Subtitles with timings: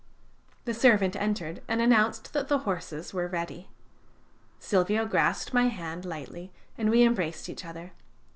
[0.65, 3.69] The servant entered and announced that the horses were ready.
[4.57, 7.91] Silvio grasped my hand tightly, and we embraced each other.